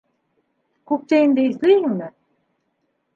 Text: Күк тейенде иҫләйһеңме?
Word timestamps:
Күк 0.91 1.03
тейенде 1.13 1.43
иҫләйһеңме? 1.49 2.07